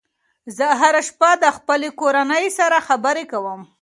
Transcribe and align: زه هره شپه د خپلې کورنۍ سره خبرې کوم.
زه 0.57 0.65
هره 0.81 1.01
شپه 1.07 1.31
د 1.43 1.45
خپلې 1.57 1.89
کورنۍ 1.99 2.45
سره 2.59 2.77
خبرې 2.87 3.23
کوم. 3.31 3.61